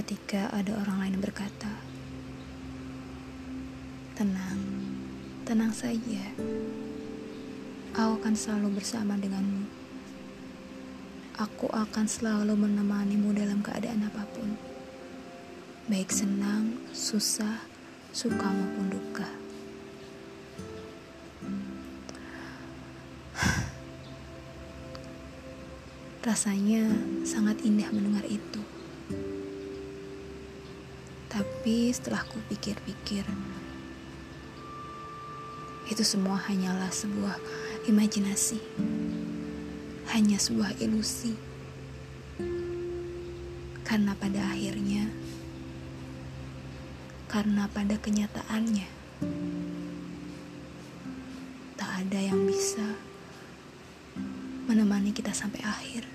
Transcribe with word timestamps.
ketika 0.00 0.48
ada 0.56 0.80
orang 0.80 1.04
lain 1.04 1.20
berkata, 1.20 1.68
"Tenang, 4.16 4.56
tenang 5.44 5.76
saja. 5.76 6.24
Aku 7.92 8.16
akan 8.16 8.32
selalu 8.32 8.80
bersama 8.80 9.20
denganmu. 9.20 9.68
Aku 11.36 11.68
akan 11.68 12.08
selalu 12.08 12.56
menemanimu 12.56 13.36
dalam 13.36 13.60
keadaan 13.60 14.08
apa 14.08 14.24
pun, 14.32 14.56
baik 15.92 16.08
senang, 16.08 16.80
susah, 16.96 17.60
suka 18.16 18.48
maupun 18.48 18.88
duka." 18.88 19.28
Rasanya 26.24 26.88
sangat 27.28 27.60
indah 27.68 27.92
mendengar 27.92 28.24
itu. 28.24 28.64
Tapi 31.30 31.94
setelah 31.94 32.26
ku 32.26 32.42
pikir-pikir, 32.50 33.22
itu 35.86 36.02
semua 36.02 36.34
hanyalah 36.50 36.90
sebuah 36.90 37.38
imajinasi. 37.86 38.58
Hanya 40.10 40.42
sebuah 40.42 40.74
ilusi. 40.82 41.38
Karena 43.86 44.18
pada 44.18 44.42
akhirnya, 44.50 45.06
karena 47.30 47.70
pada 47.70 47.94
kenyataannya, 47.94 48.90
tak 51.78 51.90
ada 52.06 52.18
yang 52.18 52.42
bisa 52.42 52.98
menemani 54.66 55.14
kita 55.14 55.30
sampai 55.30 55.62
akhir. 55.62 56.10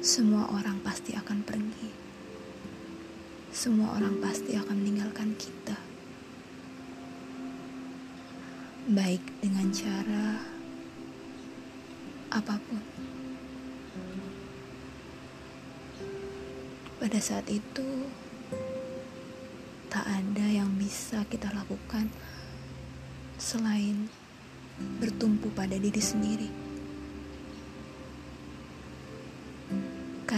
Semua 0.00 0.48
orang 0.48 0.80
pasti 0.80 1.12
akan 1.12 1.44
pergi. 1.44 1.92
Semua 3.52 4.00
orang 4.00 4.16
pasti 4.24 4.56
akan 4.56 4.80
meninggalkan 4.80 5.36
kita. 5.36 5.76
Baik 8.88 9.20
dengan 9.44 9.68
cara 9.68 10.40
apa 12.32 12.56
pun. 12.64 12.80
Pada 16.96 17.20
saat 17.20 17.44
itu, 17.52 18.08
tak 19.92 20.08
ada 20.08 20.46
yang 20.48 20.80
bisa 20.80 21.28
kita 21.28 21.52
lakukan 21.52 22.08
selain 23.36 24.08
bertumpu 24.96 25.52
pada 25.52 25.76
diri 25.76 26.00
sendiri. 26.00 26.69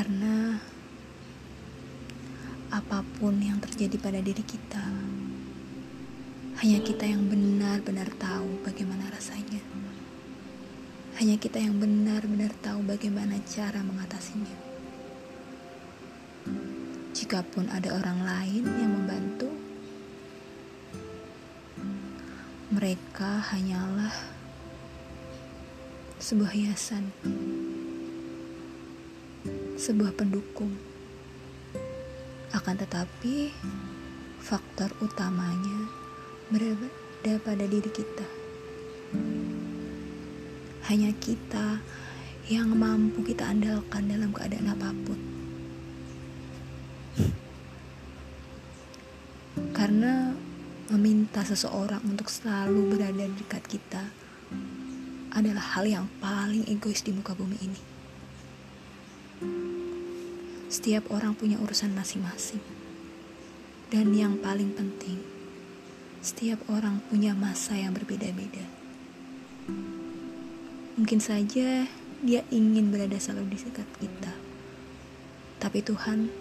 Karena 0.02 0.58
apa 2.74 3.06
pun 3.22 3.38
yang 3.38 3.62
terjadi 3.62 4.02
pada 4.02 4.18
diri 4.18 4.42
kita, 4.42 4.82
hanya 6.58 6.82
kita 6.82 7.06
yang 7.06 7.30
benar-benar 7.30 8.10
tahu 8.18 8.66
bagaimana 8.66 9.06
rasanya. 9.14 9.62
Hanya 11.22 11.38
kita 11.38 11.62
yang 11.62 11.78
benar-benar 11.78 12.50
tahu 12.66 12.82
bagaimana 12.82 13.38
cara 13.46 13.78
mengatasinya. 13.78 14.58
Jikapun 17.14 17.70
ada 17.70 17.94
orang 17.94 18.26
lain 18.26 18.66
yang 18.66 18.90
membantu, 18.98 19.54
mereka 22.74 23.38
hanyalah 23.54 24.10
sebuah 26.18 26.50
hiasan, 26.50 27.14
sebuah 29.82 30.14
pendukung. 30.14 30.78
Akan 32.54 32.78
tetapi, 32.78 33.50
faktor 34.38 34.94
utamanya 35.02 35.90
berada 36.54 37.34
pada 37.42 37.66
diri 37.66 37.90
kita. 37.90 38.22
Hanya 40.86 41.10
kita 41.18 41.82
yang 42.46 42.70
mampu 42.78 43.26
kita 43.26 43.50
andalkan 43.50 44.06
dalam 44.06 44.30
keadaan 44.30 44.70
apa 44.70 44.94
pun. 45.02 45.18
Karena 49.74 50.30
meminta 50.94 51.42
seseorang 51.42 52.06
untuk 52.06 52.30
selalu 52.30 52.94
berada 52.94 53.26
di 53.26 53.34
dekat 53.34 53.66
kita 53.66 54.04
adalah 55.34 55.74
hal 55.74 55.90
yang 55.90 56.06
paling 56.22 56.62
egois 56.70 57.02
di 57.02 57.10
muka 57.10 57.34
bumi 57.34 57.58
ini. 57.66 57.91
Setiap 60.72 61.12
orang 61.12 61.36
punya 61.36 61.60
urusan 61.60 61.92
masing-masing. 61.92 62.64
Dan 63.92 64.16
yang 64.16 64.40
paling 64.40 64.72
penting, 64.72 65.20
setiap 66.24 66.64
orang 66.72 67.04
punya 67.12 67.36
masa 67.36 67.76
yang 67.76 67.92
berbeda-beda. 67.92 68.64
Mungkin 70.96 71.20
saja 71.20 71.84
dia 72.24 72.40
ingin 72.48 72.88
berada 72.88 73.20
selalu 73.20 73.52
di 73.52 73.68
dekat 73.68 73.84
kita. 74.00 74.32
Tapi 75.60 75.84
Tuhan 75.84 76.32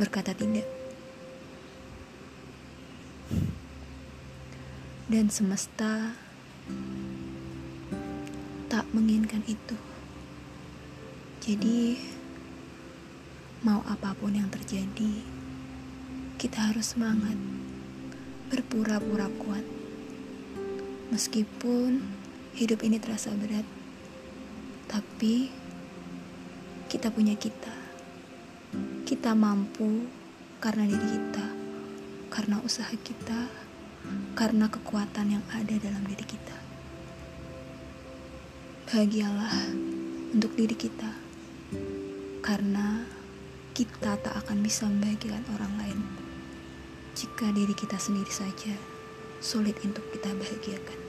berkata 0.00 0.32
tidak. 0.32 0.64
Dan 5.12 5.28
semesta 5.28 6.16
tak 8.72 8.88
menginginkan 8.96 9.44
itu. 9.44 9.76
Jadi, 11.44 12.15
mau 13.64 13.80
apa 13.88 14.12
pun 14.18 14.36
yang 14.36 14.52
terjadi, 14.52 15.22
kita 16.36 16.68
harus 16.68 16.92
semangat, 16.92 17.38
berpura-pura 18.52 19.32
kuat. 19.40 19.64
Meskipun 21.08 22.04
hidup 22.58 22.84
ini 22.84 23.00
terasa 23.00 23.32
berat, 23.32 23.64
tapi 24.90 25.48
kita 26.92 27.08
punya 27.08 27.32
kita. 27.38 27.72
Kita 29.06 29.32
mampu 29.32 30.04
karena 30.60 30.84
diri 30.84 31.08
kita, 31.16 31.46
karena 32.28 32.60
usaha 32.60 32.92
kita, 32.92 33.48
karena 34.36 34.68
kekuatan 34.68 35.40
yang 35.40 35.44
ada 35.50 35.74
dalam 35.80 36.04
diri 36.04 36.26
kita. 36.26 36.56
Bahagialah 38.86 39.72
untuk 40.36 40.52
diri 40.54 40.76
kita, 40.76 41.10
karena 42.44 43.15
kita 43.76 44.16
tak 44.24 44.32
akan 44.32 44.64
bisa 44.64 44.88
membahagiakan 44.88 45.44
orang 45.52 45.72
lain 45.76 46.00
jika 47.12 47.52
diri 47.52 47.76
kita 47.76 48.00
sendiri 48.00 48.32
saja 48.32 48.72
sulit 49.36 49.76
untuk 49.84 50.00
kita 50.16 50.32
bahagiakan. 50.32 51.05